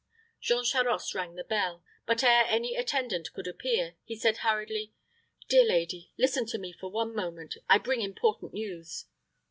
[0.41, 4.93] Jean Charost rang the bell; but ere any attendant could appear, he said, hurriedly,
[5.47, 9.05] "Dear lady, listen to me for one moment: I bring important news."